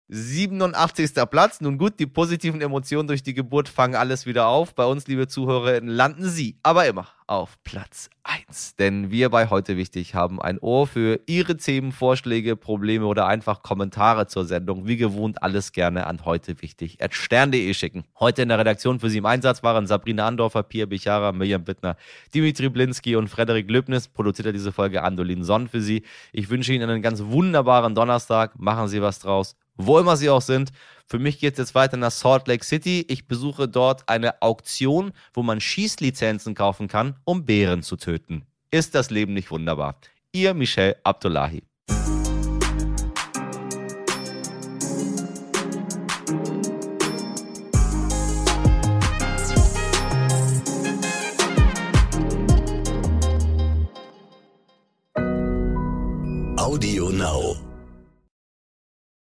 [0.09, 1.15] 87.
[1.29, 1.61] Platz.
[1.61, 4.73] Nun gut, die positiven Emotionen durch die Geburt fangen alles wieder auf.
[4.75, 8.77] Bei uns, liebe Zuhörerinnen, landen Sie aber immer auf Platz 1.
[8.77, 13.65] Denn wir bei Heute Wichtig haben ein Ohr für Ihre Themen, Vorschläge, Probleme oder einfach
[13.65, 14.87] Kommentare zur Sendung.
[14.87, 18.05] Wie gewohnt alles gerne an heute wichtig stern.de schicken.
[18.21, 21.97] Heute in der Redaktion für Sie im Einsatz waren Sabrina Andorfer, Pia Bichara, Mirjam Bittner,
[22.33, 24.07] Dimitri Blinski und Frederik Löbnis.
[24.07, 26.05] Produziert diese Folge Andolin Sonn für Sie.
[26.33, 28.57] Ich wünsche Ihnen einen ganz wunderbaren Donnerstag.
[28.57, 30.73] Machen Sie was draus wo immer sie auch sind.
[31.07, 33.05] Für mich geht es jetzt weiter nach Salt Lake City.
[33.09, 38.47] Ich besuche dort eine Auktion, wo man Schießlizenzen kaufen kann, um Bären zu töten.
[38.71, 40.01] Ist das Leben nicht wunderbar?
[40.33, 41.63] Ihr Michel Abdullahi.